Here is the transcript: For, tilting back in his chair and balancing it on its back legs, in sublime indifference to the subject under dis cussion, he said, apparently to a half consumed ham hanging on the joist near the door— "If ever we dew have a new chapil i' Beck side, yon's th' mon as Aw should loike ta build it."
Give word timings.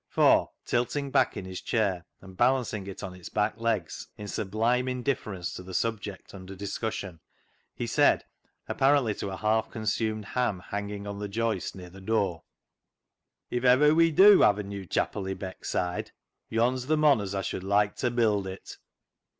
For, 0.09 0.49
tilting 0.65 1.11
back 1.11 1.37
in 1.37 1.45
his 1.45 1.61
chair 1.61 2.07
and 2.21 2.35
balancing 2.35 2.87
it 2.87 3.03
on 3.03 3.13
its 3.13 3.29
back 3.29 3.59
legs, 3.59 4.07
in 4.17 4.27
sublime 4.27 4.87
indifference 4.87 5.53
to 5.53 5.61
the 5.61 5.75
subject 5.75 6.33
under 6.33 6.55
dis 6.55 6.79
cussion, 6.79 7.19
he 7.75 7.85
said, 7.85 8.25
apparently 8.67 9.13
to 9.13 9.29
a 9.29 9.37
half 9.37 9.69
consumed 9.69 10.25
ham 10.25 10.57
hanging 10.69 11.05
on 11.05 11.19
the 11.19 11.27
joist 11.29 11.75
near 11.75 11.91
the 11.91 12.01
door— 12.01 12.45
"If 13.51 13.63
ever 13.63 13.93
we 13.93 14.09
dew 14.09 14.41
have 14.41 14.57
a 14.57 14.63
new 14.63 14.87
chapil 14.87 15.29
i' 15.29 15.35
Beck 15.35 15.65
side, 15.65 16.13
yon's 16.49 16.85
th' 16.87 16.97
mon 16.97 17.21
as 17.21 17.35
Aw 17.35 17.41
should 17.43 17.63
loike 17.63 17.95
ta 17.95 18.09
build 18.09 18.47
it." 18.47 18.79